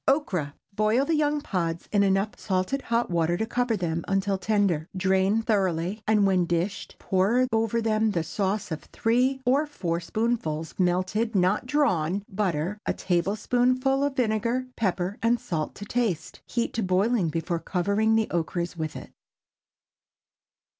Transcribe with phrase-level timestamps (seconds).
[0.07, 0.55] OKRA.
[0.73, 4.87] Boil the young pods, in enough salted hot water to cover them, until tender.
[4.97, 10.73] Drain thoroughly, and when dished pour over them a sauce of three or four spoonfuls
[10.79, 16.41] melted (not drawn) butter, a tablespoonful of vinegar, pepper, and salt to taste.
[16.47, 19.11] Heat to boiling before covering the okras with it.